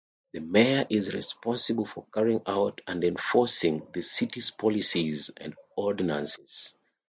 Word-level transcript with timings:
The 0.31 0.39
Mayor 0.39 0.87
is 0.89 1.13
responsible 1.13 1.85
for 1.85 2.07
carrying 2.11 2.41
out 2.47 2.81
and 2.87 3.03
enforcing 3.03 3.85
the 3.93 4.01
city's 4.01 4.49
policies 4.49 5.29
and 5.37 5.53
ordinances. 5.75 6.73